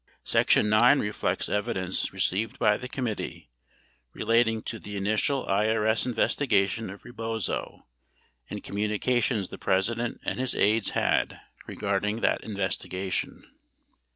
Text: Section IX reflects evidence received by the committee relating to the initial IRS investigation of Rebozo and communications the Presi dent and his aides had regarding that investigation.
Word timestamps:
Section 0.23 0.73
IX 0.73 0.99
reflects 0.99 1.47
evidence 1.47 2.11
received 2.11 2.57
by 2.57 2.75
the 2.75 2.89
committee 2.89 3.51
relating 4.13 4.63
to 4.63 4.79
the 4.79 4.97
initial 4.97 5.45
IRS 5.45 6.07
investigation 6.07 6.89
of 6.89 7.05
Rebozo 7.05 7.85
and 8.49 8.63
communications 8.63 9.49
the 9.49 9.59
Presi 9.59 9.95
dent 9.97 10.19
and 10.25 10.39
his 10.39 10.55
aides 10.55 10.89
had 10.97 11.39
regarding 11.67 12.21
that 12.21 12.43
investigation. 12.43 13.43